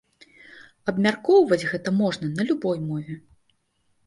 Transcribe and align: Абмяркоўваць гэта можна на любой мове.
Абмяркоўваць 0.91 1.59
гэта 1.73 1.93
можна 2.01 2.31
на 2.31 2.47
любой 2.49 2.77
мове. 2.89 3.15